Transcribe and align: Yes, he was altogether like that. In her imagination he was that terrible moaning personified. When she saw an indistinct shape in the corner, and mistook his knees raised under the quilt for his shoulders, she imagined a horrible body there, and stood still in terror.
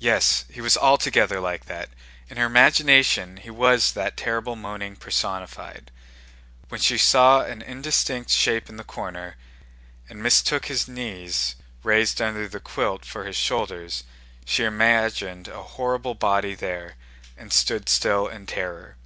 Yes, 0.00 0.46
he 0.50 0.60
was 0.60 0.76
altogether 0.76 1.38
like 1.38 1.66
that. 1.66 1.90
In 2.28 2.38
her 2.38 2.44
imagination 2.46 3.36
he 3.36 3.50
was 3.50 3.92
that 3.92 4.16
terrible 4.16 4.56
moaning 4.56 4.96
personified. 4.96 5.92
When 6.70 6.80
she 6.80 6.98
saw 6.98 7.42
an 7.42 7.62
indistinct 7.62 8.30
shape 8.30 8.68
in 8.68 8.78
the 8.78 8.82
corner, 8.82 9.36
and 10.08 10.20
mistook 10.20 10.66
his 10.66 10.88
knees 10.88 11.54
raised 11.84 12.20
under 12.20 12.48
the 12.48 12.58
quilt 12.58 13.04
for 13.04 13.24
his 13.26 13.36
shoulders, 13.36 14.02
she 14.44 14.64
imagined 14.64 15.46
a 15.46 15.62
horrible 15.62 16.16
body 16.16 16.56
there, 16.56 16.96
and 17.36 17.52
stood 17.52 17.88
still 17.88 18.26
in 18.26 18.46
terror. 18.46 18.96